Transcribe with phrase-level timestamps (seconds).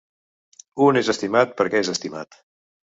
[0.87, 2.45] Un és estimat perquè és estimat.